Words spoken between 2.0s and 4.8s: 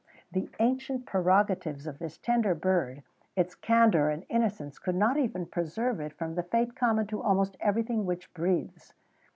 tender bird, its candour and innocence,